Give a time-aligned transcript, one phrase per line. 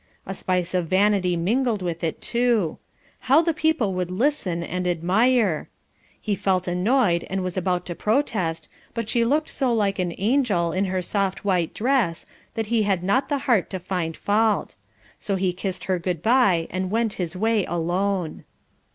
[0.25, 2.79] A spice of vanity mingled with it too.
[3.29, 5.69] How the people would listen and admire!
[6.19, 10.71] He felt annoyed and was about to protest, but she looked so like an angel
[10.71, 12.25] in her soft white dress
[12.55, 14.75] that he had not the heart to find fault.
[15.19, 18.43] So he kissed her good bye, and went his way alone.